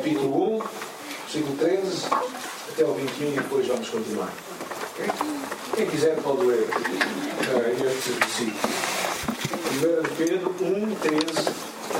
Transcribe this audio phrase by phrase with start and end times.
[0.00, 0.62] capítulo 1,
[1.24, 2.06] versículo 13
[2.72, 4.32] até o 21 e depois vamos continuar.
[5.76, 8.56] Quem quiser pode ler uh, este versículo.
[9.76, 11.48] 1 de Pedro 1, 13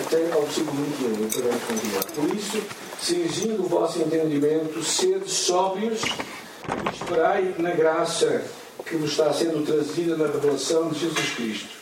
[0.00, 2.04] até ao versículo 21 e depois vamos continuar.
[2.04, 2.62] Por isso,
[3.02, 8.44] cingindo o vosso entendimento, sede sóbrios e esperai na graça
[8.87, 11.79] que vos está sendo trazida na revelação de Jesus Cristo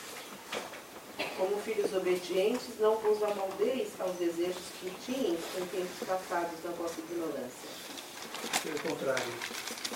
[2.18, 4.62] obedientes, não vos amoldeis aos desejos
[5.04, 7.68] tinham em tempos passados da vossa ignorância.
[8.62, 9.32] Pelo contrário,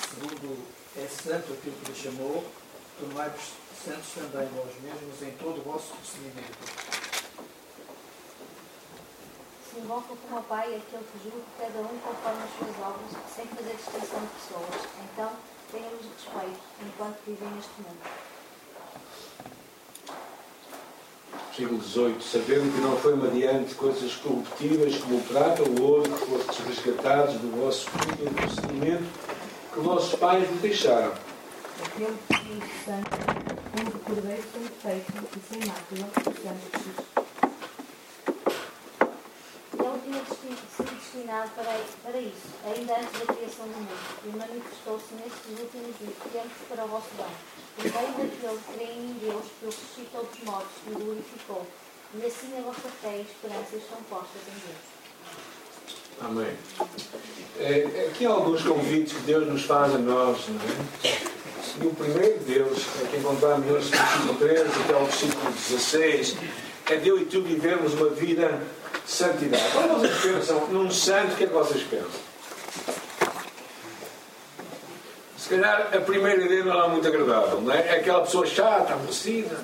[0.09, 0.64] segundo
[0.97, 2.45] é santo aquilo que vos chamou,
[2.98, 3.52] tornai-vos
[3.84, 6.92] santos também vós mesmos em todo o vosso procedimento.
[9.69, 13.47] Se invoca como a Pai aquele que julga cada um conforme as suas obras, sem
[13.47, 14.89] fazer distinção de pessoas.
[15.12, 15.33] Então,
[15.73, 18.31] tenhamos respeito enquanto vivem neste mundo.
[21.52, 26.10] Versículo 18, sabendo que não foi mediante coisas corruptíveis como o prata ou o ouro
[26.10, 29.05] que fostes resgatados do vosso fútil procedimento
[29.72, 31.12] que vossos pais vos deixaram.
[31.84, 33.11] Aquele Espírito Santo,
[33.80, 34.42] um do Cordeiro
[34.83, 36.08] feito e sem mácula.
[39.74, 43.89] Ele tinha sido destinado para, para isso, ainda antes da criação do mundo,
[44.24, 45.96] e manifestou-se nestes últimos
[46.33, 50.25] tempos para o vosso bem por meio daquele que crê em Deus que o ressuscitou
[50.25, 51.67] dos mortos e glorificou.
[52.14, 54.92] E assim a vossa fé e esperança estão postas em Deus.
[56.20, 56.56] Amém.
[57.59, 61.33] É, aqui há alguns convites que Deus nos faz a nós, não é?
[61.81, 66.36] E o primeiro Deus, é que encontramos no versículo 13 até o versículo 16,
[66.91, 68.61] é Deus e tu vivermos uma vida
[69.05, 69.64] de santidade.
[69.73, 72.31] Quando vocês pensam num santo, o que é que vocês pensam?
[75.43, 77.89] Se calhar a primeira ideia não é muito agradável, não é?
[77.89, 79.59] É aquela pessoa chata, aborrecida,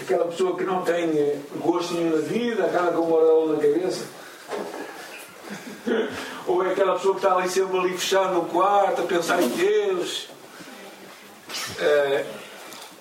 [0.00, 3.56] aquela pessoa que não tem eh, gosto nenhum na vida, acaba com um moral na
[3.56, 4.06] cabeça.
[6.46, 9.48] Ou é aquela pessoa que está ali sempre ali fechado no quarto, a pensar em
[9.48, 10.28] Deus.
[11.80, 12.24] É,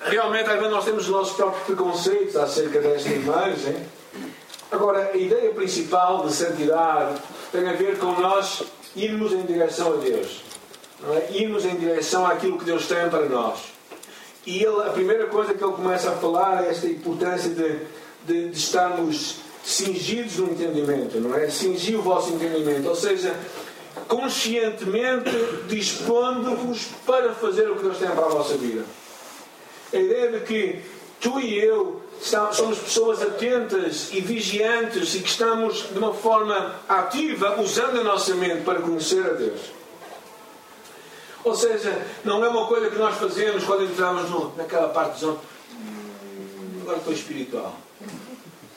[0.01, 3.85] realmente, às vezes, nós temos os nossos próprios preconceitos acerca desta imagem.
[4.71, 7.21] Agora, a ideia principal de santidade
[7.51, 8.63] tem a ver com nós
[8.95, 10.46] irmos em direção a Deus
[11.03, 11.31] é?
[11.33, 13.59] irmos em direção àquilo que Deus tem para nós.
[14.45, 17.79] E ele, a primeira coisa que ele começa a falar é esta importância de,
[18.25, 21.49] de, de estarmos cingidos no entendimento, não é?
[21.49, 23.35] Cingir o vosso entendimento, ou seja,
[24.07, 25.29] conscientemente
[25.67, 28.85] dispondo-vos para fazer o que Deus tem para a vossa vida.
[29.91, 30.81] A ideia de que
[31.19, 32.01] tu e eu
[32.53, 38.33] somos pessoas atentas e vigiantes e que estamos de uma forma ativa usando a nossa
[38.35, 39.76] mente para conhecer a Deus.
[41.47, 45.21] Ou seja, não é uma coisa que nós fazemos quando entramos no, naquela parte de
[45.21, 45.37] zona.
[45.71, 47.73] Hum, agora estou espiritual.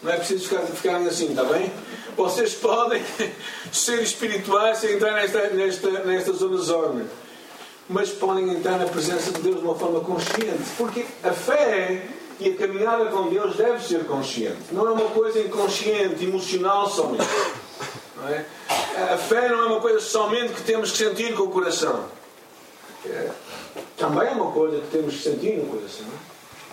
[0.00, 1.72] Não é preciso ficar, ficarem assim, está bem?
[2.16, 3.02] Vocês podem
[3.72, 7.06] ser espirituais sem entrar nesta, nesta, nesta zona zona.
[7.88, 10.62] Mas podem entrar na presença de Deus de uma forma consciente.
[10.78, 12.06] Porque a fé
[12.38, 14.58] e a caminhada com Deus deve ser consciente.
[14.70, 17.26] Não é uma coisa inconsciente, emocional somente.
[18.28, 18.44] É?
[19.12, 22.19] A fé não é uma coisa somente que temos que sentir com o coração
[23.06, 23.30] é,
[23.96, 26.06] também é uma coisa que temos que sentir no coração,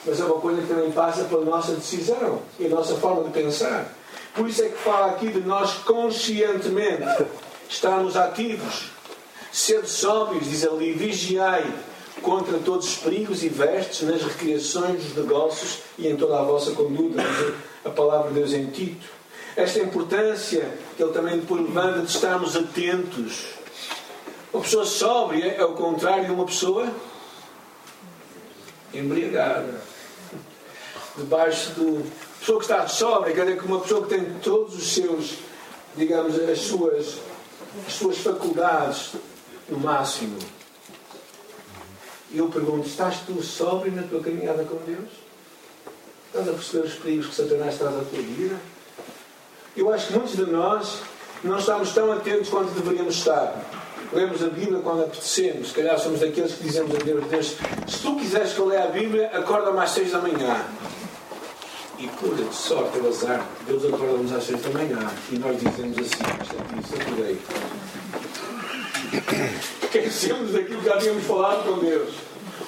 [0.06, 3.30] mas é uma coisa que também passa pela nossa decisão e a nossa forma de
[3.32, 3.94] pensar.
[4.34, 7.26] Por isso é que fala aqui de nós conscientemente
[7.70, 8.92] estarmos ativos,
[9.52, 11.66] ser sóbrios, diz ali, vigiai
[12.22, 16.72] contra todos os perigos e vestes nas recriações dos negócios e em toda a vossa
[16.72, 17.24] conduta,
[17.86, 19.08] a palavra de Deus em Tito.
[19.56, 23.48] Esta importância que ele também depois levanta de estarmos atentos
[24.58, 26.92] uma pessoa sóbria é o contrário de uma pessoa
[28.92, 29.82] embriagada.
[31.16, 32.04] Debaixo do.
[32.40, 35.38] Pessoa que está sóbria, quer dizer que uma pessoa que tem todos os seus,
[35.96, 37.18] digamos, as suas,
[37.86, 39.14] as suas faculdades
[39.70, 40.38] no máximo.
[42.32, 45.10] E eu pergunto: estás tu sóbrio na tua caminhada com Deus?
[46.28, 48.60] Estás a perceber os perigos que Satanás traz à tua vida?
[49.76, 51.02] Eu acho que muitos de nós
[51.44, 53.64] não estamos tão atentos quanto deveríamos estar
[54.14, 55.70] lemos a Bíblia quando apetecemos.
[55.70, 57.56] Se calhar somos daqueles que dizemos a Deus, Deus,
[57.88, 60.66] se tu quiseres que eu leia a Bíblia, acorda mais seis da manhã.
[62.00, 65.00] E por sorte, ou azar, Deus acorda-nos às seis da manhã.
[65.32, 67.38] E nós dizemos assim, isto é acordei.
[69.84, 72.14] Esquecemos daquilo que já tínhamos falado com Deus.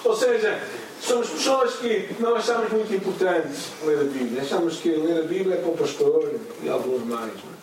[0.04, 0.60] Ou seja,
[1.02, 3.50] somos pessoas que não achamos muito importante
[3.86, 4.42] ler a Bíblia.
[4.42, 6.34] Achamos que ler a Bíblia é para o pastor
[6.64, 7.32] e alguns mais.
[7.34, 7.59] Não é?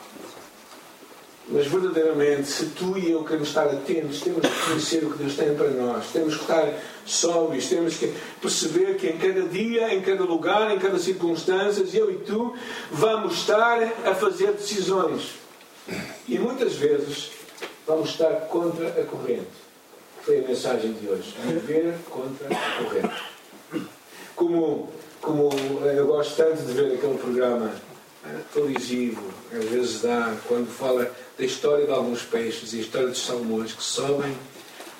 [1.48, 5.37] Mas verdadeiramente, se tu e eu queremos estar atentos, temos que conhecer o que Deus
[5.37, 8.12] tem para nós, temos que estar sóbrios, temos que
[8.43, 12.52] perceber que em cada dia, em cada lugar, em cada circunstância, eu e tu
[12.90, 15.37] vamos estar a fazer decisões.
[16.26, 17.31] E muitas vezes
[17.87, 19.46] vamos estar contra a corrente.
[20.22, 21.32] Foi a mensagem de hoje.
[21.44, 23.88] Viver contra a corrente.
[24.34, 25.50] Como, como
[25.84, 27.72] eu gosto tanto de ver aquele programa
[28.52, 33.25] televisivo, às vezes dá, quando fala da história de alguns peixes e a história dos
[33.25, 34.37] salmões que sobem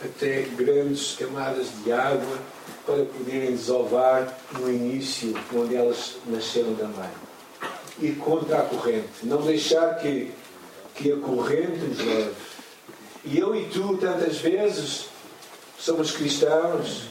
[0.05, 2.39] até grandes camadas de água
[2.85, 7.11] para poderem desovar no início onde elas nasceram também.
[8.01, 10.31] Ir contra a corrente, não deixar que,
[10.95, 12.35] que a corrente nos leve.
[13.25, 15.07] E eu e tu, tantas vezes,
[15.79, 17.09] somos cristãos,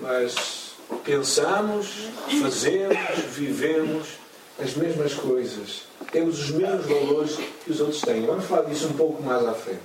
[0.00, 0.74] mas
[1.04, 2.08] pensamos,
[2.40, 2.96] fazemos,
[3.32, 4.23] vivemos
[4.58, 5.82] as mesmas coisas.
[6.12, 8.24] Temos os mesmos valores que os outros têm.
[8.24, 9.80] Vamos falar disso um pouco mais à frente.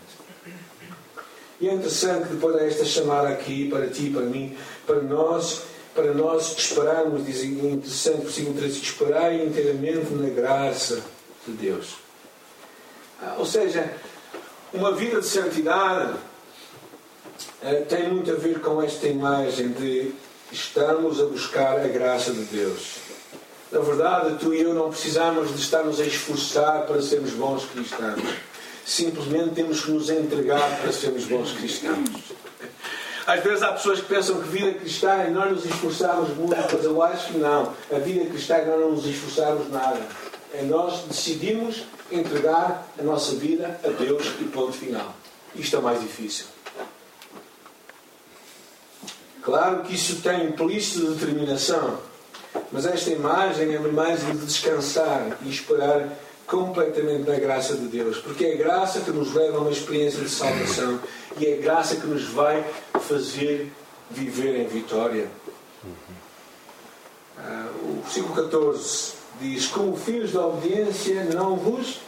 [1.60, 4.56] E é interessante que depois desta chamada aqui, para ti, para mim,
[4.86, 5.64] para nós,
[5.94, 11.02] para nós esperarmos, diz interessante, versículo 13, esperar inteiramente na graça
[11.46, 11.96] de Deus.
[13.22, 13.94] Ah, ou seja,
[14.74, 16.14] uma vida de santidade
[17.62, 20.14] eh, tem muito a ver com esta imagem de
[20.52, 23.09] estarmos a buscar a graça de Deus.
[23.72, 28.22] Na verdade, tu e eu não precisamos de estarmos a esforçar para sermos bons cristãos.
[28.84, 32.10] Simplesmente temos que nos entregar para sermos bons cristãos.
[33.28, 36.84] Às vezes há pessoas que pensam que vida cristã é nós nos esforçarmos muito, mas
[36.84, 37.74] eu acho que não.
[37.94, 40.02] A vida cristã é nós não nos esforçarmos nada.
[40.52, 45.14] É nós decidimos entregar a nossa vida a Deus e ponto final.
[45.56, 46.46] Isto é mais difícil.
[49.44, 52.00] Claro que isso tem implícito determinação,
[52.72, 56.10] mas esta imagem é uma imagem de descansar e esperar
[56.46, 60.20] completamente na graça de Deus, porque é a graça que nos leva a uma experiência
[60.22, 61.00] de salvação
[61.38, 62.66] e é a graça que nos vai
[63.02, 63.72] fazer
[64.10, 65.28] viver em vitória.
[67.38, 72.02] Uh, o versículo 14 diz: Como filhos da obediência, não vos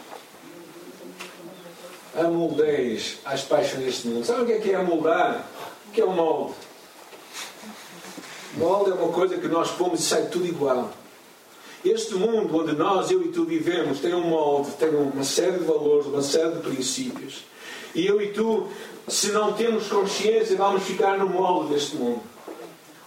[2.14, 4.24] amoldeis às paixões deste mundo.
[4.24, 5.46] Sabe o que é que é amoldar?
[5.88, 6.54] O que é o molde?
[8.56, 10.90] Molde é uma coisa que nós pomos e sai tudo igual.
[11.84, 15.64] Este mundo onde nós, eu e tu vivemos, tem um molde, tem uma série de
[15.64, 17.44] valores, uma série de princípios.
[17.94, 18.68] E eu e tu,
[19.08, 22.22] se não temos consciência, vamos ficar no molde deste mundo.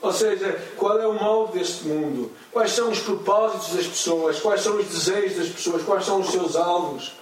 [0.01, 2.31] Ou seja, qual é o molde deste mundo?
[2.51, 4.39] Quais são os propósitos das pessoas?
[4.39, 5.83] Quais são os desejos das pessoas?
[5.83, 7.13] Quais são os seus alvos?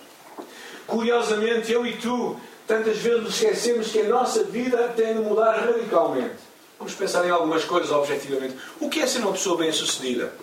[0.88, 2.36] Curiosamente, eu e tu,
[2.66, 6.53] tantas vezes nos esquecemos que a nossa vida tem de mudar radicalmente.
[6.78, 8.58] Vamos pensar em algumas coisas objetivamente.
[8.80, 10.34] O que é ser uma pessoa bem-sucedida?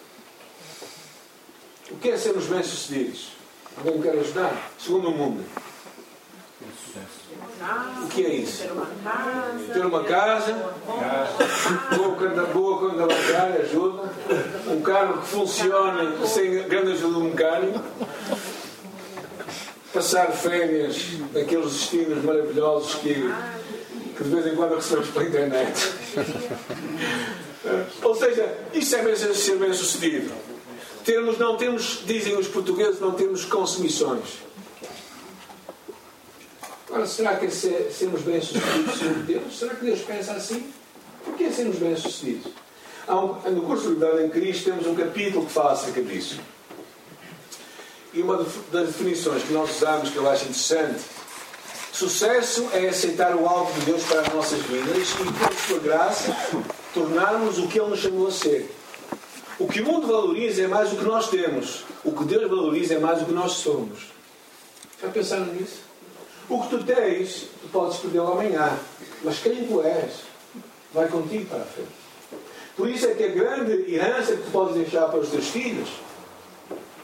[1.90, 3.32] O que é sermos bem-sucedidos?
[3.76, 4.70] Alguém me quer ajudar?
[4.78, 5.44] Segundo o mundo.
[8.02, 8.62] O que é isso?
[8.62, 9.72] Ter uma casa.
[9.72, 10.52] Ter uma casa,
[11.96, 13.12] boa quando, boa quando
[13.60, 14.12] ajuda,
[14.68, 17.80] um carro que funcione sem grande ajuda do mecânico,
[19.92, 20.96] passar férias
[21.32, 23.32] naqueles destinos maravilhosos que,
[24.20, 25.92] que de vez em quando recebemos pela internet.
[28.02, 30.30] Ou seja, isso é mesmo ser bem sucedido.
[31.04, 34.40] Termos, não temos, dizem os portugueses, não temos consumições.
[36.86, 39.58] Agora, será que é ser, sermos bem-sucedidos sobre Deus?
[39.58, 40.70] Será que Deus pensa assim?
[41.24, 42.52] Por que sermos bem-sucedidos?
[43.08, 46.38] Um, no curso de Verdade em Cristo temos um capítulo que fala acerca disso.
[48.12, 51.00] E uma das definições que nós usamos, que eu acho interessante,
[51.92, 56.36] sucesso é aceitar o alvo de Deus para as nossas vidas e, por sua graça,
[56.94, 58.74] tornarmos o que Ele nos chamou a ser.
[59.58, 61.84] O que o mundo valoriza é mais do que nós temos.
[62.02, 64.06] O que Deus valoriza é mais do que nós somos.
[65.02, 65.80] Já pensaram nisso?
[66.48, 68.78] O que tu tens, tu podes perdê-lo amanhã.
[69.22, 70.22] Mas quem tu és,
[70.92, 71.88] vai contigo para a frente.
[72.76, 75.90] Por isso é que a grande herança que tu podes deixar para os teus filhos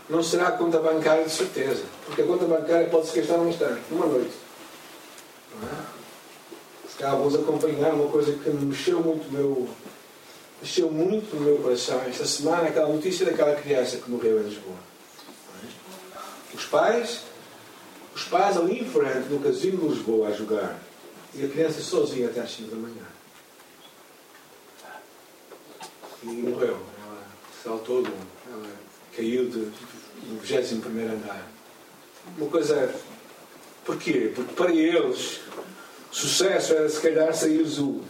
[0.08, 1.84] não será a conta bancária de certeza.
[2.06, 4.45] Porque a conta bancária pode se gastar num instante, numa noite.
[5.62, 6.88] É?
[6.88, 9.68] Se calhar vos acompanhar uma coisa que me mexeu muito meu,
[10.60, 14.76] mexeu muito no meu coração esta semana, aquela notícia daquela criança que morreu em Lisboa.
[16.54, 17.20] Os pais,
[18.14, 20.80] os pais ali em frente, no casino de Lisboa, a jogar,
[21.34, 23.06] e a criança sozinha até às 5 da manhã.
[26.22, 26.78] E morreu.
[27.04, 27.26] Ela
[27.62, 28.70] saltou, ela
[29.14, 29.72] caiu do
[30.42, 30.80] 21
[31.12, 31.46] andar.
[32.38, 32.94] Uma coisa.
[33.86, 34.32] Porquê?
[34.34, 35.40] Porque para eles,
[36.10, 38.02] sucesso era se calhar sair o,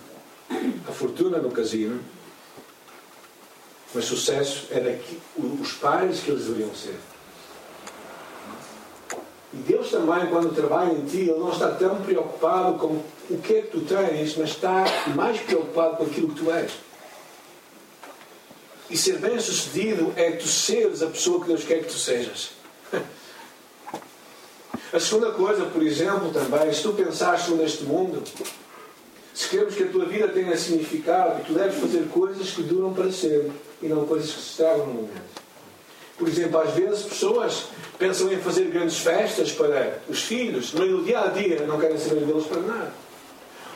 [0.89, 2.03] a fortuna no casino
[3.97, 6.97] mas sucesso era que, os pais que eles deveriam ser.
[9.55, 13.55] E Deus também, quando trabalha em ti, Ele não está tão preocupado com o que
[13.55, 16.73] é que tu tens, mas está mais preocupado com aquilo que tu és.
[18.91, 22.51] E ser bem sucedido é tu seres a pessoa que Deus quer que tu sejas.
[24.97, 28.23] A segunda coisa, por exemplo, também, se tu pensares neste mundo,
[29.35, 33.13] se queremos que a tua vida tenha significado, tu deves fazer coisas que duram para
[33.13, 35.43] sempre e não coisas que se estragam no momento.
[36.17, 37.67] Por exemplo, às vezes pessoas
[37.99, 41.99] pensam em fazer grandes festas para os filhos, mas no dia a dia não querem
[41.99, 42.93] saber deles para nada.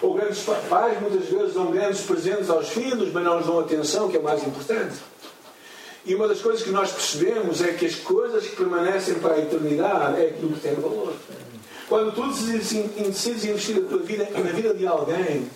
[0.00, 4.09] Ou grandes pais muitas vezes dão grandes presentes aos filhos, mas não lhes dão atenção,
[4.09, 4.95] que é o mais importante.
[6.04, 9.38] E uma das coisas que nós percebemos é que as coisas que permanecem para a
[9.38, 11.14] eternidade é aquilo que tem valor.
[11.88, 15.50] Quando tu decides investir a tua vida na vida de alguém,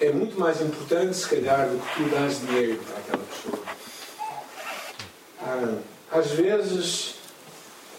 [0.00, 3.62] é muito mais importante, se calhar, do que tu dás dinheiro para aquela pessoa.
[5.40, 5.78] Ah,
[6.10, 7.14] às vezes,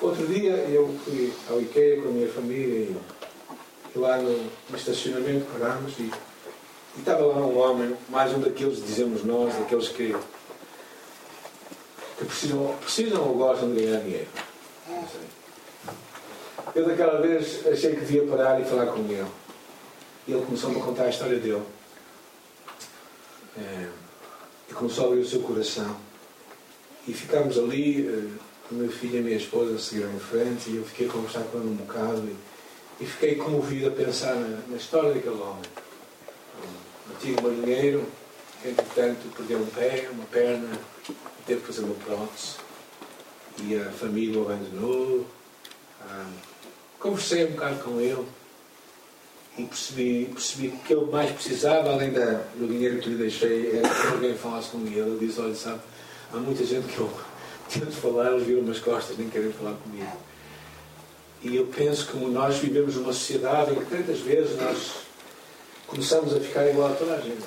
[0.02, 2.96] outro dia eu fui ao IKEA com a minha família e,
[3.96, 9.56] lá no, estacionamento parámos e, e estava lá um homem, mais um daqueles, dizemos nós,
[9.56, 10.16] daqueles que,
[12.18, 14.28] que precisam, precisam ou gostam de ganhar dinheiro.
[16.76, 19.26] Eu daquela vez achei que devia parar e falar com ele.
[20.28, 21.64] E ele começou-me a contar a história dele.
[23.58, 23.88] É,
[24.70, 25.96] e começou a abrir o seu coração.
[27.08, 28.38] E ficámos ali,
[28.70, 31.44] a minha filha e a minha esposa seguiram em frente, e eu fiquei a conversar
[31.44, 32.28] com ele um bocado.
[32.28, 35.64] E, e fiquei comovido a pensar na, na, história daquele homem.
[37.08, 38.06] Um antigo marinheiro,
[38.62, 40.78] que entretanto perdeu um pé, uma perna,
[41.46, 42.56] teve que fazer uma prótese.
[43.64, 45.26] E a família o abandonou.
[46.02, 46.26] Ah,
[47.00, 48.26] Conversei um bocado com ele
[49.56, 53.88] e percebi, percebi que ele mais precisava, além da, do dinheiro que lhe deixei, era
[53.88, 55.00] que alguém falasse com ele.
[55.00, 55.80] Ele disse: Olha, sabe,
[56.34, 57.12] há muita gente que eu
[57.72, 60.18] tento falar, eles viram umas costas, nem querem falar comigo.
[61.44, 64.94] E eu penso que nós vivemos numa sociedade em que tantas vezes nós
[65.86, 67.44] começamos a ficar igual a toda a gente.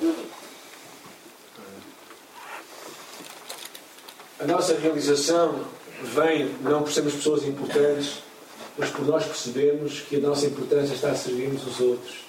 [4.41, 5.61] A nossa realização
[6.01, 8.21] vem não por sermos pessoas importantes
[8.77, 12.25] mas por nós percebermos que a nossa importância está a servirmos os outros.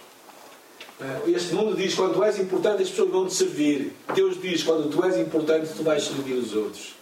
[1.01, 1.31] É?
[1.31, 3.93] Este mundo diz quando tu és importante as pessoas vão te servir.
[4.15, 6.95] Deus diz quando tu és importante tu vais servir os outros.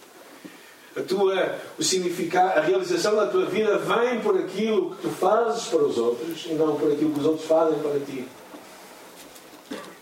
[0.95, 5.65] A tua, o significado, a realização da tua vida vem por aquilo que tu fazes
[5.65, 8.27] para os outros e não por aquilo que os outros fazem para ti.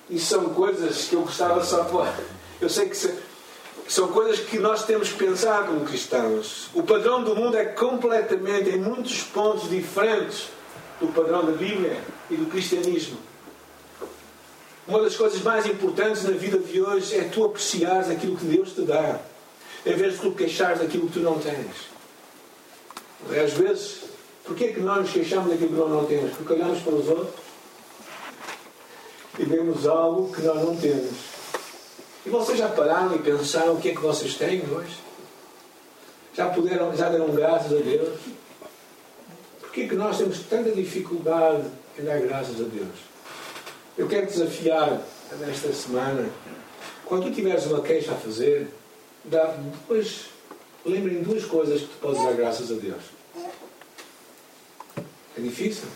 [0.10, 1.88] Isso são coisas que eu gostava só.
[2.60, 2.98] Eu sei que
[3.90, 6.70] são coisas que nós temos pensar como cristãos.
[6.76, 10.50] O padrão do mundo é completamente, em muitos pontos, diferentes
[11.02, 13.18] do padrão da Bíblia e do cristianismo.
[14.88, 18.74] Uma das coisas mais importantes na vida de hoje é tu apreciares aquilo que Deus
[18.74, 19.20] te dá,
[19.84, 21.90] em vez de tu queixares daquilo que tu não tens.
[23.44, 24.02] Às vezes,
[24.46, 26.36] porquê é que nós nos queixamos daquilo que nós não temos?
[26.36, 27.42] Porque olhamos para os outros
[29.40, 31.39] e vemos algo que nós não temos.
[32.30, 34.96] E vocês já pararam e pensaram o que é que vocês têm hoje?
[36.36, 38.20] Já puderam, já deram graças a Deus?
[39.60, 41.64] Por que é que nós temos tanta dificuldade
[41.98, 43.00] em dar graças a Deus?
[43.98, 45.02] Eu quero desafiar
[45.40, 46.30] nesta semana,
[47.04, 48.68] quando tu tiveres uma queixa a fazer,
[49.26, 50.26] dá, depois
[50.86, 53.02] lembrem duas coisas que tu podes dar graças a Deus.
[55.36, 55.88] É difícil?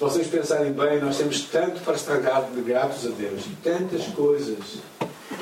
[0.00, 4.78] Se vocês pensarem bem, nós temos tanto para estar gratos a Deus e tantas coisas.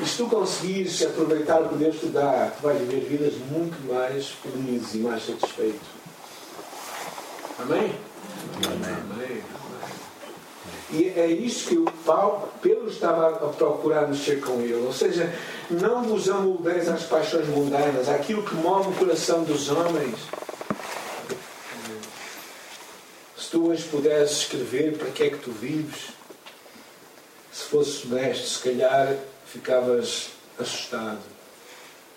[0.03, 3.77] E se tu conseguires aproveitar o que Deus te dá, tu vais viver vidas muito
[3.87, 5.87] mais felizes e mais satisfeitas.
[7.61, 7.93] Amém?
[8.67, 8.97] Amém.
[9.13, 9.43] Amém.
[10.91, 14.85] E é isso que o Paulo, Pedro estava a procurar mexer com ele.
[14.85, 15.33] Ou seja,
[15.71, 20.17] não vos amoldeis às paixões mundanas, àquilo que move o coração dos homens
[23.49, 26.11] Se tu hoje pudesses escrever para que é que tu vives,
[27.51, 30.29] se fosses honesto, se calhar ficavas
[30.59, 31.23] assustado.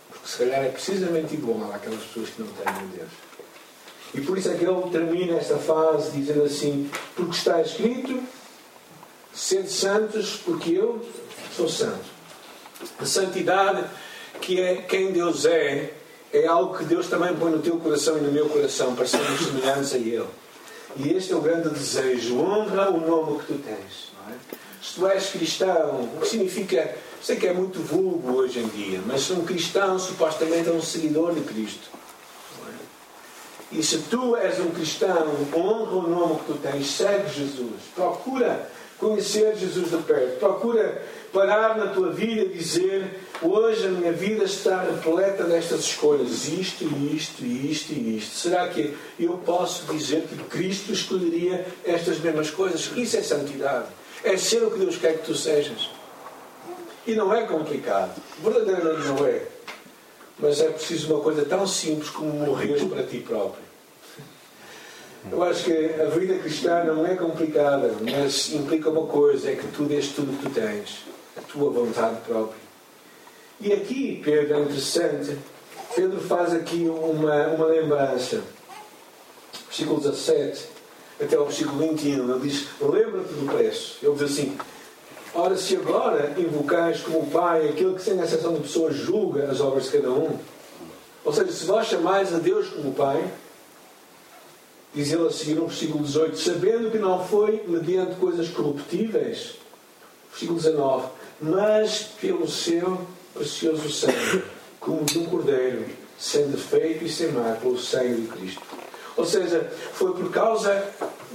[0.10, 3.10] Porque se calhar é precisamente igual àquelas pessoas que não têm Deus.
[4.14, 8.22] E por isso é que ele termina esta fase dizendo assim: Porque está escrito,
[9.34, 11.02] sede santos, porque eu
[11.56, 12.04] sou santo.
[13.00, 13.86] A santidade,
[14.42, 15.94] que é quem Deus é,
[16.34, 19.40] é algo que Deus também põe no teu coração e no meu coração para sermos
[19.40, 20.28] semelhantes a Ele.
[20.98, 22.40] E este é o grande desejo.
[22.40, 24.12] Honra o nome que tu tens.
[24.30, 24.34] É?
[24.82, 26.96] Se tu és cristão, o que significa.
[27.22, 31.36] Sei que é muito vulgo hoje em dia, mas um cristão supostamente é um seguidor
[31.36, 31.90] de Cristo.
[32.68, 33.76] É?
[33.78, 38.72] E se tu és um cristão, honra o nome que tu tens, segue Jesus, procura
[39.02, 41.02] conhecer Jesus de perto, procura
[41.34, 46.86] parar na tua vida e dizer: Hoje a minha vida está repleta destas escolhas, isto,
[46.86, 48.36] isto, isto e isto.
[48.36, 52.92] Será que eu posso dizer que Cristo escolheria estas mesmas coisas?
[52.96, 53.88] Isso é santidade.
[54.24, 55.90] É ser o que Deus quer que tu sejas.
[57.08, 58.22] E não é complicado.
[58.44, 59.42] Verdadeiramente não é.
[60.38, 63.71] mas é preciso uma coisa tão simples como morreres para ti próprio.
[65.30, 69.68] Eu acho que a vida cristã não é complicada, mas implica uma coisa: é que
[69.68, 71.06] tu dês tudo o que tu tens,
[71.38, 72.62] a tua vontade própria.
[73.60, 75.38] E aqui, Pedro, é interessante,
[75.96, 78.42] Pedro faz aqui uma, uma lembrança.
[79.68, 80.72] Versículo 17
[81.22, 83.98] até ao versículo 21, ele diz: Lembra-te do preço.
[84.02, 84.58] Ele diz assim:
[85.36, 89.86] Ora, se agora invocais como Pai aquele que, sem exceção de pessoas, julga as obras
[89.86, 90.38] de cada um,
[91.24, 93.24] ou seja, se vós chamais a Deus como Pai,
[94.94, 99.56] diz ele a seguir no versículo 18: Sabendo que não foi mediante coisas corruptíveis,
[100.30, 101.08] versículo 19,
[101.42, 103.02] mas pelo seu
[103.34, 104.44] precioso sangue,
[104.80, 105.86] como de um cordeiro,
[106.18, 108.62] sem defeito e sem mácula, o sangue de Cristo.
[109.18, 110.86] Ou seja, foi por causa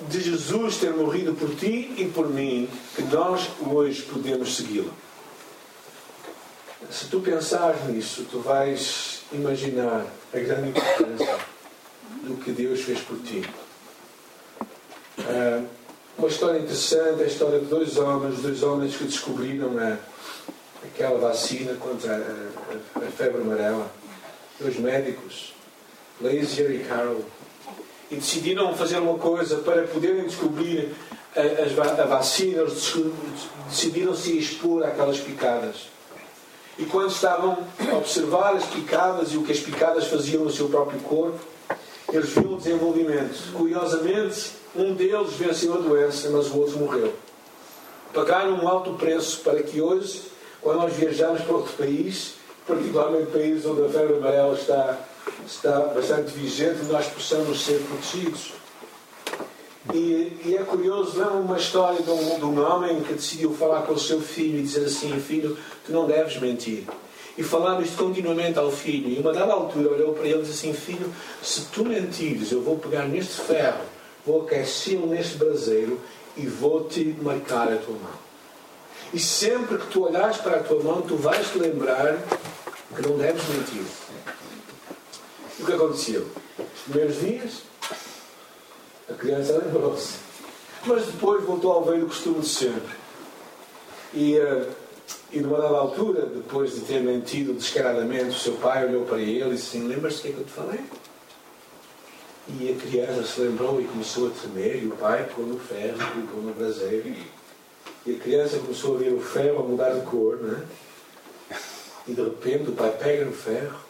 [0.09, 4.93] de Jesus ter morrido por ti e por mim que nós hoje podemos segui-lo.
[6.91, 11.56] Se tu pensares nisso, tu vais imaginar a grande importância
[12.23, 13.45] do que Deus fez por ti.
[15.19, 15.67] Uh,
[16.19, 19.99] uma história interessante é a história de dois homens, dois homens que descobriram a,
[20.85, 23.91] aquela vacina contra a, a, a febre amarela.
[24.59, 25.53] Dois médicos,
[26.21, 27.23] Lazier e Carol
[28.11, 30.95] e decidiram fazer uma coisa para poderem descobrir
[31.35, 32.95] a, a vacina, eles
[33.69, 35.89] decidiram se expor àquelas picadas.
[36.79, 37.59] E quando estavam
[37.91, 41.39] a observar as picadas e o que as picadas faziam no seu próprio corpo,
[42.13, 43.53] eles viam o desenvolvimento.
[43.53, 47.15] Curiosamente, um deles venceu a doença, mas o outro morreu.
[48.13, 50.23] Pagaram um alto preço para que hoje,
[50.61, 52.35] quando nós viajamos para outro país,
[52.67, 54.99] particularmente países onde a febre amarela está
[55.47, 58.53] está bastante vigente, nós possamos ser protegidos.
[59.95, 63.83] E, e é curioso, não uma história de um, de um homem que decidiu falar
[63.83, 66.85] com o seu filho e dizer assim: Filho, tu não deves mentir.
[67.37, 69.11] E falava isto continuamente ao filho.
[69.11, 71.13] E uma dada altura olhou para ele e disse assim: Filho,
[71.43, 73.85] se tu mentires, eu vou pegar neste ferro,
[74.25, 76.01] vou aquecê-lo neste braseiro
[76.37, 78.27] e vou-te marcar a tua mão.
[79.13, 82.19] E sempre que tu olhares para a tua mão, tu vais te lembrar
[82.95, 83.85] que não deves mentir.
[85.59, 86.27] E o que aconteceu?
[86.59, 87.63] Os primeiros dias,
[89.09, 90.15] a criança lembrou-se.
[90.85, 92.95] Mas depois voltou ao velho costume de sempre.
[94.15, 94.69] E, uh,
[95.37, 99.45] e numa dada altura, depois de ter mentido descaradamente, o seu pai olhou para ele
[99.45, 100.81] e disse assim: Lembras-te do que é que eu te falei?
[102.49, 105.99] E a criança se lembrou e começou a tremer, e o pai pôs no ferro,
[106.01, 107.15] e pôs no braseiro.
[108.07, 110.65] E a criança começou a ver o ferro a mudar de cor, né?
[112.09, 113.81] E de repente o pai pega no ferro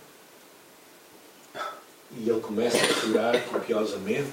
[2.18, 4.32] e ele começa a chorar copiosamente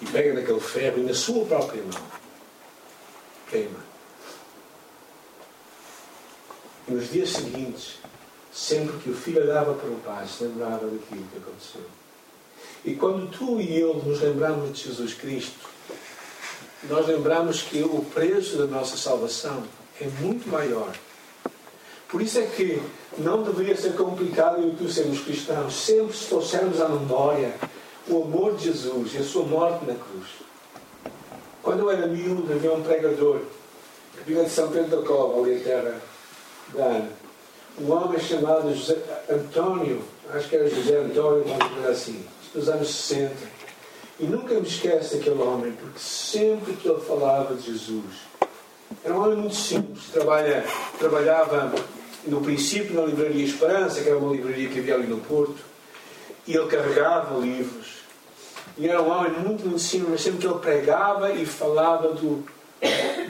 [0.00, 2.02] e pega naquele ferro e na sua própria mão
[3.50, 3.95] queima.
[6.88, 7.98] Nos dias seguintes,
[8.52, 11.82] sempre que o filho olhava para o pai, se lembrava daquilo que aconteceu.
[12.84, 15.68] E quando tu e eu nos lembramos de Jesus Cristo,
[16.84, 19.64] nós lembramos que o preço da nossa salvação
[20.00, 20.92] é muito maior
[22.08, 22.80] por isso é que
[23.18, 25.74] não deveria ser complicado eu e tu sermos cristãos.
[25.74, 27.52] Sempre se trouxermos à memória
[28.08, 30.28] o amor de Jesus e a sua morte na cruz.
[31.62, 33.40] Quando eu era miúdo, havia um pregador
[34.12, 36.00] que vinha de São Pedro da Cova, ali em terra
[37.78, 38.96] Um homem chamado José
[39.30, 40.02] António,
[40.32, 42.24] acho que era José António, uma coisa assim,
[42.54, 43.32] dos anos 60.
[44.18, 48.14] E nunca me esqueço daquele homem, porque sempre que ele falava de Jesus,
[49.04, 50.64] era um homem muito simples, trabalha,
[50.98, 51.74] trabalhava
[52.26, 55.58] no princípio na Livraria Esperança, que era uma livraria que havia ali no Porto,
[56.46, 57.96] e ele carregava livros.
[58.78, 62.44] E era um homem muito, muito simples, mas sempre que ele pregava e falava do,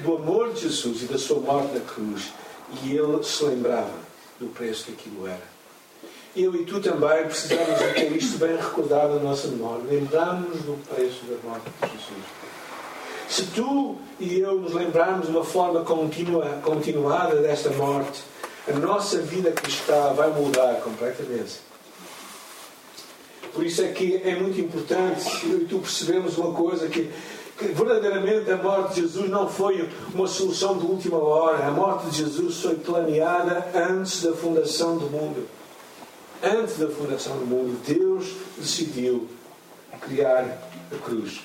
[0.02, 2.32] do amor de Jesus e da sua morte na cruz,
[2.82, 3.94] e ele se lembrava
[4.38, 5.56] do preço que aquilo era.
[6.34, 9.84] Eu e tu também precisamos de ter isto bem recordado na nossa memória.
[9.88, 12.46] Lembrarmos do preço da morte de Jesus.
[13.28, 18.22] Se tu e eu nos lembrarmos de uma forma continua, continuada desta morte,
[18.68, 21.60] a nossa vida cristã vai mudar completamente.
[23.52, 27.10] Por isso é que é muito importante eu e tu percebemos uma coisa que,
[27.56, 31.66] que verdadeiramente a morte de Jesus não foi uma solução de última hora.
[31.66, 35.48] A morte de Jesus foi planeada antes da fundação do mundo.
[36.42, 39.26] Antes da fundação do mundo, Deus decidiu
[40.00, 40.44] criar
[40.92, 41.40] a cruz.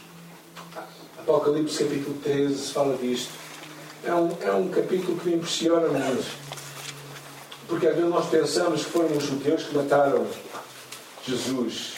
[1.18, 3.32] Apocalipse capítulo 13 fala disto.
[4.04, 6.26] É um, é um capítulo que me impressiona muito.
[7.68, 10.26] Porque às vezes nós pensamos que foram os judeus que mataram
[11.26, 11.94] Jesus.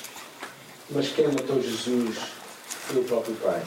[0.91, 2.17] Mas quem matou Jesus
[2.67, 3.63] foi o próprio Pai.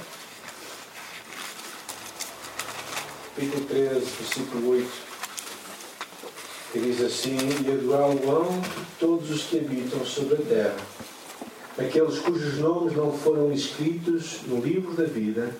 [3.37, 4.88] Capítulo 13, versículo 8.
[6.72, 8.62] que diz assim: E adorar-o
[8.99, 10.77] todos os que habitam sobre a terra,
[11.77, 15.55] aqueles cujos nomes não foram escritos no livro da vida,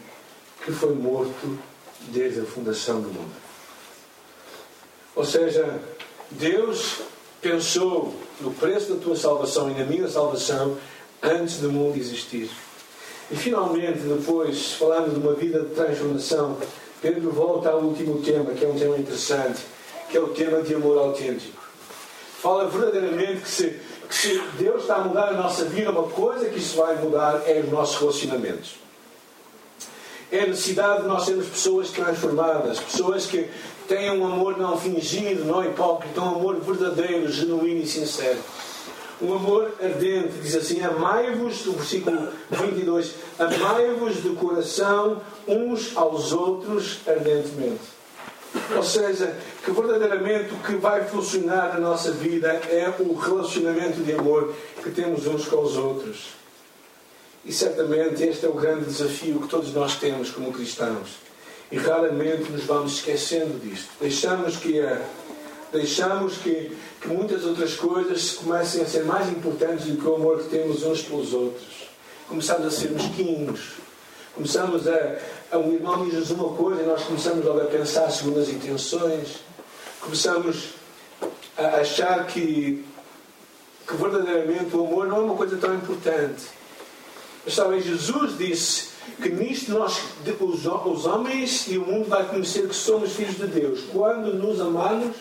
[0.65, 1.59] que foi morto
[2.09, 3.35] desde a fundação do mundo.
[5.15, 5.79] Ou seja,
[6.31, 7.03] Deus
[7.43, 10.79] pensou no preço da tua salvação e na minha salvação
[11.23, 12.49] antes do mundo existir.
[13.31, 16.57] E finalmente, depois, falando de uma vida de transformação,
[17.07, 19.63] Pedro volta ao último tema, que é um tema interessante,
[20.11, 21.63] que é o tema de amor autêntico.
[22.43, 26.49] Fala verdadeiramente que se, que se Deus está a mudar a nossa vida, uma coisa
[26.49, 28.75] que isso vai mudar é os nossos relacionamentos.
[30.33, 33.49] É a necessidade de nós sermos pessoas transformadas, pessoas que
[33.87, 38.41] tenham um amor não fingido, não hipócrita, um amor verdadeiro, genuíno e sincero.
[39.21, 47.01] Um amor ardente, diz assim: Amai-vos, no versículo 22, amai-vos de coração uns aos outros
[47.07, 47.97] ardentemente.
[48.75, 54.13] Ou seja, que verdadeiramente o que vai funcionar na nossa vida é o relacionamento de
[54.13, 56.35] amor que temos uns com os outros.
[57.45, 61.17] E certamente este é o grande desafio que todos nós temos como cristãos.
[61.71, 63.89] E raramente nos vamos esquecendo disto.
[64.01, 64.81] Deixamos que,
[65.77, 70.39] deixamos que, que muitas outras coisas comecem a ser mais importantes do que o amor
[70.39, 71.89] que temos uns pelos outros.
[72.29, 73.75] Começamos a ser mesquinhos.
[74.35, 75.19] Começamos a,
[75.53, 79.41] a um irmão diz-nos uma coisa e nós começamos logo a pensar segundo as intenções.
[80.01, 80.71] Começamos
[81.57, 82.85] a achar que,
[83.87, 86.45] que verdadeiramente o amor não é uma coisa tão importante.
[87.45, 88.89] Mas sabem, Jesus disse
[89.23, 90.01] que nisto nós,
[90.41, 94.61] os, os homens e o mundo vai conhecer que somos filhos de Deus quando nos
[94.61, 95.17] amarmos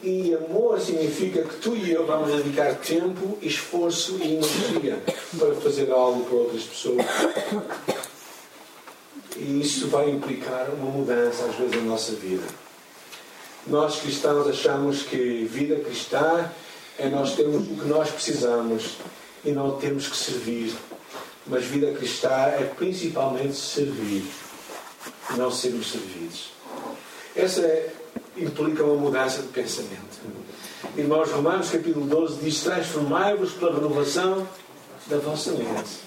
[0.00, 5.02] E amor significa que tu e eu vamos dedicar tempo, esforço e energia
[5.36, 7.04] para fazer algo para outras pessoas.
[9.36, 12.46] E isso vai implicar uma mudança, às vezes, na nossa vida.
[13.66, 16.50] Nós cristãos achamos que vida cristã
[16.98, 18.96] é nós termos o que nós precisamos
[19.44, 20.74] e não temos que servir.
[21.46, 24.24] Mas vida cristã é principalmente servir,
[25.36, 26.57] não sermos servidos.
[27.38, 27.92] Essa é
[28.36, 30.18] implica uma mudança de pensamento.
[30.96, 34.44] Irmãos Romanos, capítulo 12, diz: Transformai-vos pela renovação
[35.06, 36.00] da vossa mente.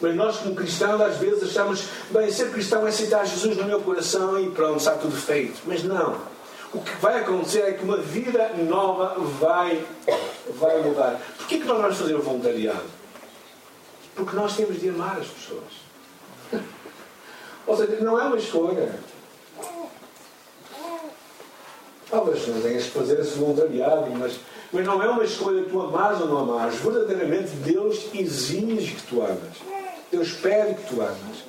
[0.00, 3.82] Mas nós, como cristãos, às vezes achamos, bem, ser cristão é aceitar Jesus no meu
[3.82, 5.60] coração e pronto, está tudo feito.
[5.66, 6.16] Mas não.
[6.72, 9.84] O que vai acontecer é que uma vida nova vai,
[10.58, 11.20] vai mudar.
[11.36, 12.84] Por que nós vamos fazer o voluntariado?
[14.14, 16.64] Porque nós temos de amar as pessoas.
[17.66, 18.98] Ou seja, não é uma escolha.
[22.16, 24.40] Talvez não tenhas que fazer esse voluntariado, mas,
[24.72, 26.76] mas não é uma escolha tu amares ou não amares.
[26.76, 29.60] Verdadeiramente Deus exige que tu amas.
[30.10, 31.44] Deus pede que tu amas.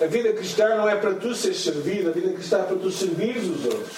[0.00, 2.92] A vida cristã não é para tu seres servido, a vida cristã é para tu
[2.92, 3.96] servires os outros.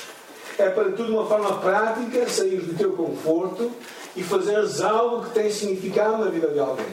[0.57, 3.71] É para tu, de uma forma prática, sair do teu conforto
[4.17, 6.87] e fazeres algo que tem significado na vida de alguém.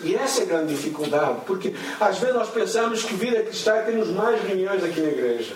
[0.00, 3.82] E essa é a grande dificuldade, porque às vezes nós pensamos que vida cristã é
[3.82, 5.54] temos mais reuniões aqui na igreja.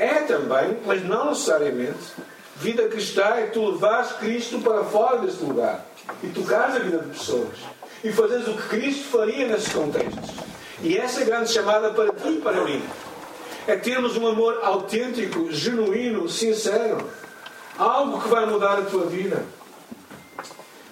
[0.00, 2.14] É também, mas não necessariamente,
[2.56, 5.84] vida cristã é tu levares Cristo para fora deste lugar
[6.22, 7.58] e tocares a vida de pessoas
[8.02, 10.30] e fazeres o que Cristo faria nesses contextos.
[10.82, 12.82] E essa é a grande chamada para ti e para mim.
[13.66, 17.06] É termos um amor autêntico, genuíno, sincero.
[17.76, 19.44] Algo que vai mudar a tua vida.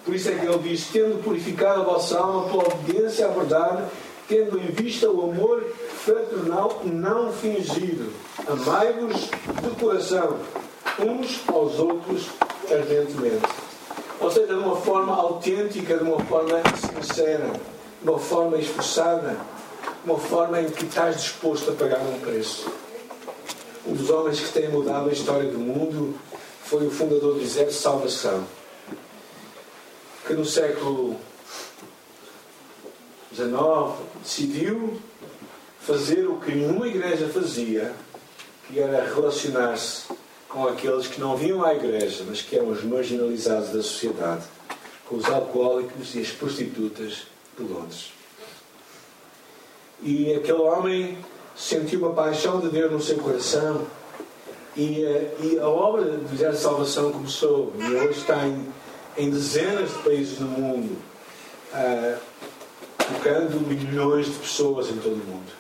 [0.05, 3.85] Por isso é que ele diz: tendo purificado a vossa alma pela obediência à verdade,
[4.29, 5.65] tendo em vista o amor
[6.05, 8.13] fraternal não fingido.
[8.47, 10.39] Amai-vos de coração,
[11.01, 12.29] uns aos outros
[12.71, 13.47] ardentemente.
[14.21, 17.51] Ou seja, de uma forma autêntica, de uma forma sincera,
[18.03, 19.37] de uma forma esforçada,
[20.05, 22.71] de uma forma em que estás disposto a pagar um preço.
[23.87, 26.15] Um dos homens que tem mudado a história do mundo
[26.65, 28.45] foi o fundador do Exército de Salvação,
[30.27, 31.17] que no século
[33.45, 35.01] XIX decidiu
[35.81, 37.95] fazer o que nenhuma igreja fazia,
[38.67, 40.05] que era relacionar-se
[40.49, 44.45] com aqueles que não vinham à igreja, mas que eram os marginalizados da sociedade,
[45.07, 48.13] com os alcoólicos e as prostitutas de Londres.
[50.03, 51.19] E aquele homem
[51.57, 53.87] sentiu uma paixão de Deus no seu coração
[54.77, 58.65] e, eh, e a obra do Exército de Salvação começou e hoje está em,
[59.17, 60.97] em dezenas de países no mundo,
[61.73, 62.19] uh,
[63.09, 65.53] tocando milhões de pessoas em todo o mundo.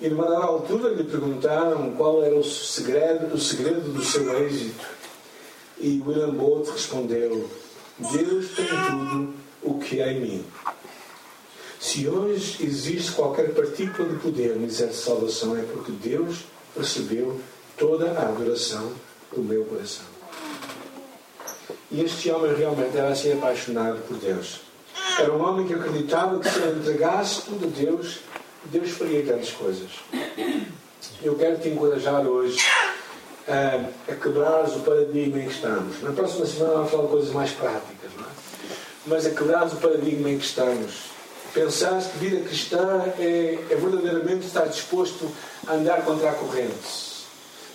[0.00, 4.86] E numa dada altura lhe perguntaram qual era o segredo, o segredo do seu êxito.
[5.78, 7.48] E William Booth respondeu:
[7.98, 10.44] Deus tem tudo o que há em mim.
[11.78, 16.44] Se hoje existe qualquer partícula de poder no exército de salvação, é porque Deus
[16.76, 17.40] recebeu
[17.76, 18.92] toda a adoração
[19.32, 20.06] do meu coração.
[21.90, 24.60] E este homem realmente era assim apaixonado por Deus.
[25.18, 28.20] Era um homem que acreditava que se ele entregasse tudo a Deus,
[28.64, 29.90] Deus faria grandes coisas.
[31.22, 32.58] Eu quero te encorajar hoje
[33.48, 36.02] a, a quebrares o paradigma em que estamos.
[36.02, 38.28] Na próxima semana vamos falar de coisas mais práticas, não é?
[39.06, 41.14] Mas a quebrares o paradigma em que estamos.
[41.52, 45.30] Pensares que vida cristã é, é verdadeiramente estar disposto
[45.66, 47.24] a andar contra a corrente.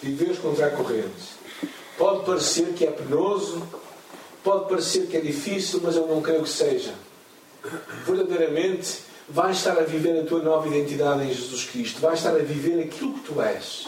[0.01, 1.39] Viveres contra a corrente.
[1.97, 3.61] Pode parecer que é penoso,
[4.43, 6.93] pode parecer que é difícil, mas eu não creio que seja.
[8.05, 12.01] Verdadeiramente vais estar a viver a tua nova identidade em Jesus Cristo.
[12.01, 13.87] Vais estar a viver aquilo que tu és.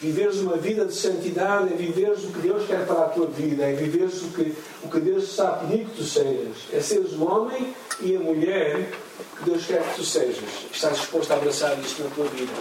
[0.00, 3.64] Viveres uma vida de santidade é viveres o que Deus quer para a tua vida,
[3.64, 6.56] é viveres o que, o que Deus está a pedir que tu sejas.
[6.72, 8.90] É seres o homem e a mulher
[9.38, 10.44] que Deus quer que tu sejas.
[10.72, 12.52] Estás disposto a abraçar isto na tua vida.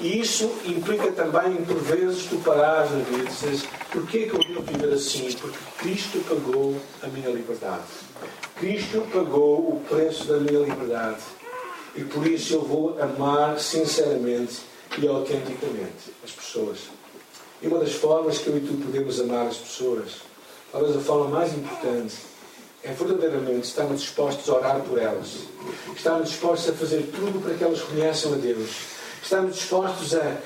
[0.00, 4.40] E isso implica também, por vezes, tu parares na vida e dizes: porquê que eu
[4.40, 5.32] devo viver assim?
[5.32, 7.84] Porque Cristo pagou a minha liberdade.
[8.58, 11.20] Cristo pagou o preço da minha liberdade.
[11.94, 14.62] E por isso eu vou amar sinceramente
[14.98, 16.78] e autenticamente as pessoas.
[17.60, 20.20] E uma das formas que eu e tu podemos amar as pessoas,
[20.72, 22.16] talvez a forma mais importante,
[22.82, 25.38] é verdadeiramente estarmos dispostos a orar por elas.
[25.94, 28.70] Estarmos dispostos a fazer tudo para que elas conheçam a Deus.
[29.22, 30.36] Estarmos dispostos a,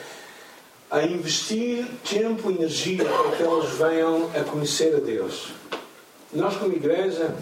[0.91, 5.49] a investir tempo e energia para que elas venham a conhecer a Deus.
[6.33, 7.37] Nós, como igreja,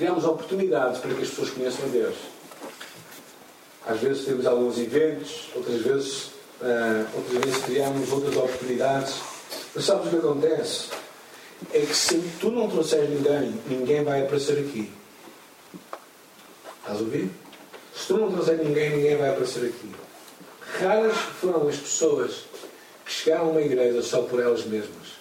[0.00, 2.16] criamos oportunidades para que as pessoas conheçam a Deus.
[3.86, 6.24] Às vezes temos alguns eventos, outras vezes,
[6.62, 9.20] uh, outras vezes criamos outras oportunidades.
[9.74, 10.88] Mas sabes o que acontece?
[11.74, 14.90] É que se tu não trouxeres ninguém, ninguém vai aparecer aqui.
[16.80, 17.30] Estás a ouvir?
[17.94, 19.94] Se tu não trouxeres ninguém, ninguém vai aparecer aqui.
[20.80, 22.44] Raras foram as pessoas
[23.04, 25.20] que chegaram a uma igreja só por elas mesmas.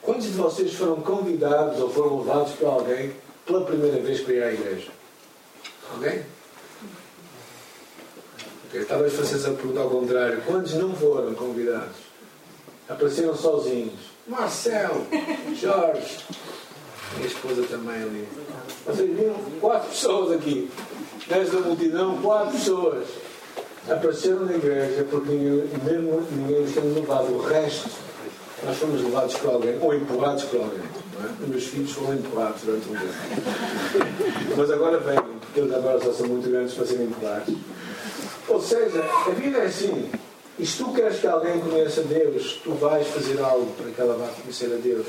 [0.00, 3.12] Quantos de vocês foram convidados ou foram levados por alguém
[3.52, 4.90] pela primeira vez para ir à igreja?
[5.92, 6.24] Alguém?
[8.68, 10.40] Okay, talvez vocês a pergunta ao contrário.
[10.46, 11.96] Quantos não foram convidados?
[12.88, 14.12] Apareceram sozinhos.
[14.26, 15.06] Marcelo,
[15.60, 16.18] Jorge,
[17.16, 18.28] minha esposa também ali.
[18.86, 20.70] Vocês viram quatro pessoas aqui.
[21.28, 23.06] Nesta multidão, quatro pessoas
[23.90, 27.34] apareceram na igreja porque ninguém, mesmo ninguém os tem levado.
[27.34, 27.90] O resto,
[28.64, 31.01] nós fomos levados por alguém, ou empurrados por alguém.
[31.40, 34.56] Os meus filhos foram empurrados durante um tempo.
[34.56, 37.54] Mas agora vêm, porque eles agora só são muito grandes para serem empurrados.
[38.48, 40.10] Ou seja, a vida é assim.
[40.58, 44.16] E se tu queres que alguém conheça Deus, tu vais fazer algo para que ela
[44.16, 45.06] vá conhecer a Deus.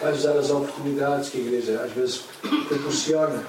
[0.00, 2.24] Vais usar as oportunidades que a igreja às vezes
[2.68, 3.42] proporciona.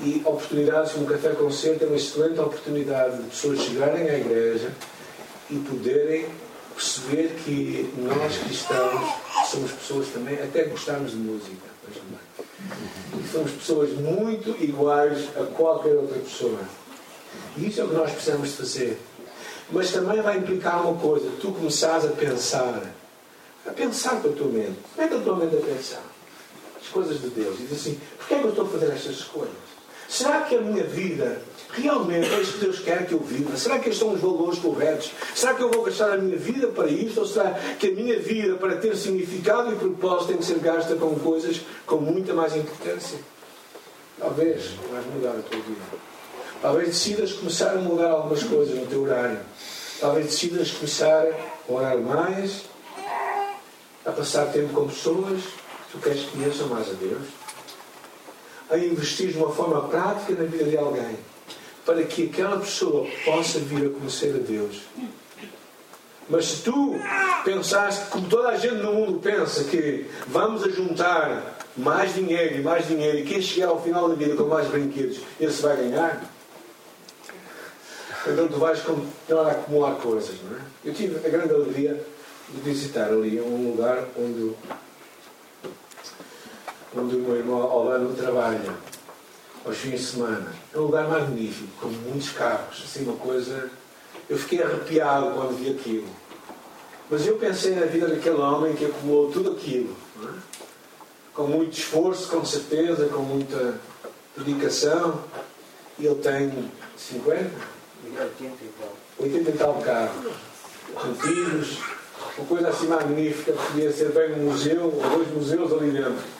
[0.00, 4.70] E oportunidades como o Café Concerto é uma excelente oportunidade de pessoas chegarem à igreja
[5.50, 6.26] e poderem
[6.74, 9.25] perceber que nós cristãos
[9.56, 11.66] somos pessoas também, até gostarmos de música.
[13.18, 16.60] E somos pessoas muito iguais a qualquer outra pessoa.
[17.56, 18.98] E isso é o que nós precisamos fazer.
[19.70, 22.82] Mas também vai implicar uma coisa: tu começares a pensar,
[23.66, 24.76] a pensar com a tua mente.
[24.94, 26.02] Como é que a tua mente a pensar?
[26.80, 27.58] As coisas de Deus.
[27.58, 29.54] E diz assim: porquê é que eu estou a fazer estas escolhas?
[30.08, 31.40] Será que a minha vida
[31.72, 33.56] realmente é isto que Deus quer que eu viva?
[33.56, 35.12] Será que estes são os valores corretos?
[35.34, 37.20] Será que eu vou gastar a minha vida para isto?
[37.20, 40.94] Ou será que a minha vida, para ter significado e propósito, tem que ser gasta
[40.96, 43.18] com coisas com muita mais importância?
[44.18, 45.80] Talvez vais mudar a tua vida.
[46.62, 49.38] Talvez decidas começar a mudar algumas coisas no teu horário.
[50.00, 52.62] Talvez decidas começar a orar mais,
[54.04, 57.22] a passar tempo com pessoas que tu queres que conheçam mais a Deus,
[58.70, 61.16] a investir de uma forma prática na vida de alguém,
[61.86, 64.82] para que aquela pessoa possa vir a conhecer a Deus.
[66.28, 66.96] Mas se tu
[67.44, 72.62] pensaste, como toda a gente no mundo pensa, que vamos a juntar mais dinheiro e
[72.62, 76.20] mais dinheiro, e quem chegar ao final da vida com mais brinquedos, esse vai ganhar,
[78.26, 80.60] então tu vais continuar a acumular coisas, não é?
[80.84, 82.04] Eu tive a grande alegria
[82.48, 84.52] de visitar ali um lugar onde,
[86.96, 88.74] onde o meu irmão Orlando trabalha
[89.66, 90.52] aos fins de semana.
[90.72, 93.68] É um lugar magnífico, com muitos carros, assim uma coisa.
[94.30, 96.08] Eu fiquei arrepiado quando vi aquilo.
[97.10, 100.28] Mas eu pensei na vida daquele homem que acumulou tudo aquilo, é?
[101.34, 103.78] com muito esforço, com certeza, com muita
[104.36, 105.22] dedicação,
[105.98, 107.50] e ele tem 50,
[109.18, 110.32] 80 e tal carros,
[111.04, 111.78] antigos,
[112.36, 116.35] uma coisa assim magnífica, podia ser bem um museu, ou dois museus ali dentro.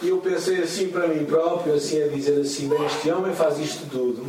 [0.00, 3.58] E eu pensei assim para mim próprio, assim a dizer assim, bem, este homem faz
[3.58, 4.24] isto tudo,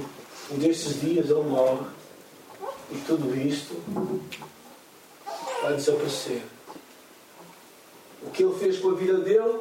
[0.51, 1.85] um destes dias ele morre,
[2.91, 3.75] e tudo isto
[5.61, 6.41] vai desaparecer.
[8.23, 9.59] O que ele fez com a vida dele,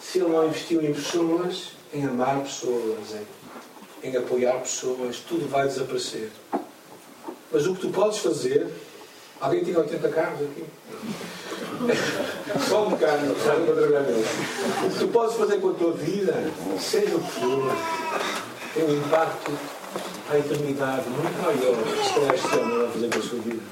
[0.00, 3.14] se ele não investiu em pessoas, em amar pessoas,
[4.02, 6.30] em, em apoiar pessoas, tudo vai desaparecer.
[7.52, 8.66] Mas o que tu podes fazer.
[9.40, 10.64] Alguém tem 80 carros aqui?
[12.68, 14.24] Só um nele.
[14.84, 16.34] O que tu podes fazer com a tua vida,
[16.80, 17.76] seja o que for,
[18.74, 19.52] tem um impacto
[20.30, 23.62] à eternidade muito maior se calhar este homem vai fazer com a sua vida.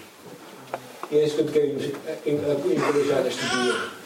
[1.10, 4.02] E é isso que eu te quero encorajar neste dia.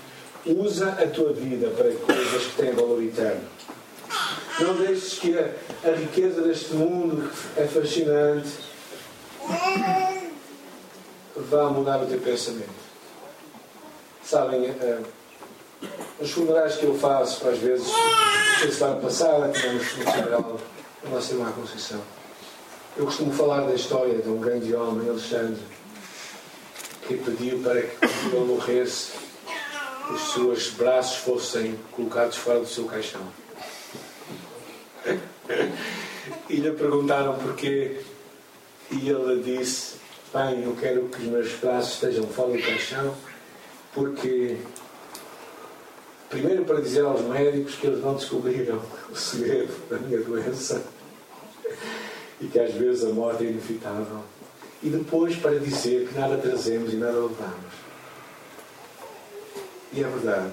[0.47, 3.43] Usa a tua vida para coisas que têm valor eterno.
[4.61, 5.51] Não deixes que a,
[5.85, 8.49] a riqueza deste mundo é fascinante
[11.37, 12.86] vá mudar o teu pensamento.
[14.27, 14.75] Sabem,
[16.19, 17.87] os funerais que eu faço, às vezes,
[18.61, 20.61] a semana passada, tivemos no funeral
[21.05, 22.03] da nossa irmã Conceição.
[22.97, 25.63] Eu costumo falar da história de um grande homem, Alexandre,
[27.07, 29.13] que pediu para que, quando ele morresse,
[30.11, 33.23] os seus braços fossem colocados fora do seu caixão.
[36.51, 38.01] E lhe perguntaram porquê
[38.91, 39.99] e ele disse:
[40.35, 43.15] Bem, eu quero que os meus braços estejam fora do caixão,
[43.97, 44.59] porque,
[46.29, 48.79] primeiro, para dizer aos médicos que eles não descobriram
[49.11, 50.85] o segredo da minha doença
[52.39, 54.21] e que às vezes a morte é inevitável,
[54.83, 57.75] e depois para dizer que nada trazemos e nada levamos.
[59.95, 60.53] E é verdade.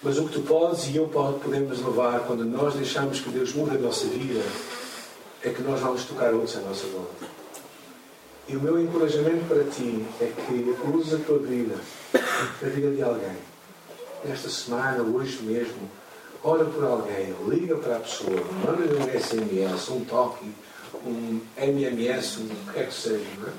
[0.00, 3.76] Mas o que tu podes e eu podemos levar quando nós deixamos que Deus mude
[3.76, 4.42] a nossa vida
[5.42, 7.41] é que nós vamos tocar outros à nossa volta.
[8.48, 11.76] E o meu encorajamento para ti é que uses a tua vida,
[12.14, 13.36] a vida de alguém.
[14.24, 15.88] Nesta semana, hoje mesmo,
[16.42, 20.50] ora por alguém, liga para a pessoa, manda-lhe um SMS, um toque,
[21.06, 23.24] um MMS, um que é que seja.
[23.38, 23.52] Não é?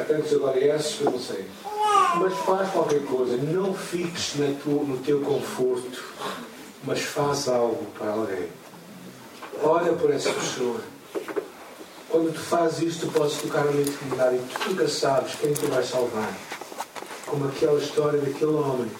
[0.00, 1.46] Há tantos agora S que eu não sei.
[2.16, 6.04] Mas faz qualquer coisa, não fiques no teu conforto,
[6.84, 8.48] mas faz algo para alguém.
[9.62, 10.80] Olha por essa pessoa.
[12.16, 15.66] Quando tu fazes isto, tu podes tocar na eternidade e tu nunca sabes quem tu
[15.66, 16.34] vais salvar.
[17.26, 18.90] Como aquela história daquele homem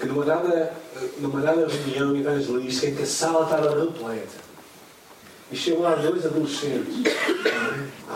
[0.00, 0.72] que numa dada,
[1.18, 4.38] numa dada reunião evangelística em que a sala estava repleta
[5.52, 7.04] e chegam lá dois adolescentes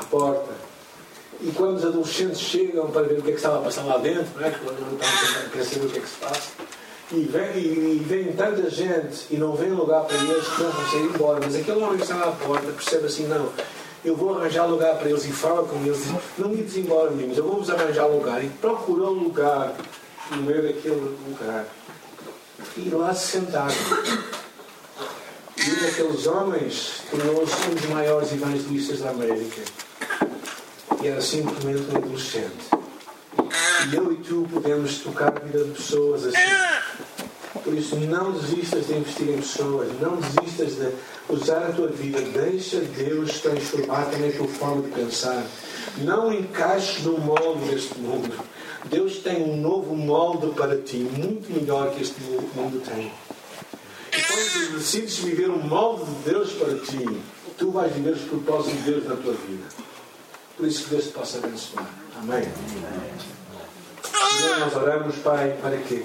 [0.00, 0.54] à porta
[1.42, 3.98] e quando os adolescentes chegam para ver o que é que estava a passar lá
[3.98, 4.50] dentro, não é?
[4.50, 6.52] quando não estavam a saber o que é que se passa,
[7.12, 11.02] e vem, e, vem tanta gente e não vem lugar para eles que vão sair
[11.02, 11.40] embora.
[11.42, 13.50] Mas aquele homem que está à porta percebe assim: não,
[14.04, 16.06] eu vou arranjar lugar para eles e fala com eles:
[16.38, 18.42] não ides embora, meninos, eu vou-vos arranjar lugar.
[18.42, 19.74] E procurou lugar
[20.30, 21.66] no meio daquele lugar.
[22.76, 23.74] E lá se sentaram.
[25.56, 29.62] E um daqueles homens tornou-se um dos maiores evangelistas da América.
[31.02, 32.70] E era simplesmente um adolescente.
[33.90, 36.38] E eu e tu podemos tocar a vida de pessoas assim.
[37.52, 40.90] Por isso, não desistas de investir em pessoas, não desistas de
[41.28, 45.44] usar a tua vida, deixa Deus transformar também a tua forma de pensar.
[45.98, 48.34] Não encaixes no molde deste mundo.
[48.86, 53.12] Deus tem um novo molde para ti, muito melhor que este mundo tem.
[54.12, 57.06] E quando decides viver um molde de Deus para ti,
[57.58, 59.64] tu vais viver os propósitos de Deus na tua vida.
[60.56, 61.88] Por isso que Deus te possa abençoar.
[62.18, 62.44] Amém.
[64.38, 66.02] Senhor, nós oramos, Pai, para que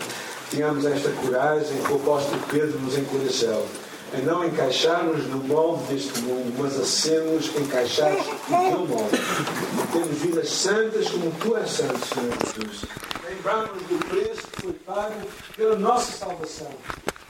[0.52, 3.68] tenhamos esta coragem que o apóstolo Pedro nos encorajou
[4.14, 9.18] a não encaixarmos no molde deste mundo, mas a sermos encaixados no teu molde.
[9.92, 12.86] Temos vidas santas como tu és santo, Senhor Jesus.
[13.28, 16.72] Lembrarmos do preço que foi pago pela nossa salvação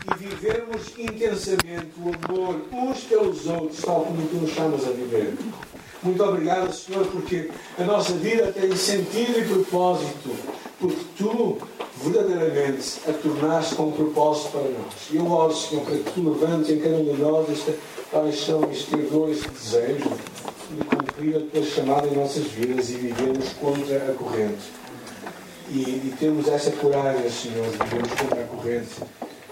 [0.06, 5.34] e vivermos intensamente o amor uns pelos outros, tal como tu nos chamas a viver.
[6.08, 10.34] Muito obrigado, Senhor, porque a nossa vida tem sentido e propósito,
[10.80, 11.58] porque tu
[12.02, 14.93] verdadeiramente a tornar-se com um propósito para nós.
[15.12, 17.74] E eu oro, Senhor, para que tu levantes em cada um de nós esta
[18.10, 20.10] paixão, este ardor, este desejo
[20.71, 24.63] de cumprir a tua chamada em nossas vidas e vivermos contra a corrente.
[25.69, 28.96] E, e temos essa coragem, Senhor, de vivermos contra a corrente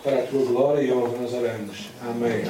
[0.01, 1.89] para a tua glória e honra, nós oramos.
[2.01, 2.43] Amém.